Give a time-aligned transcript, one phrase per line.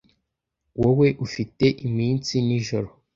[0.79, 2.89] Wowe ufite iminsi n'ijoro,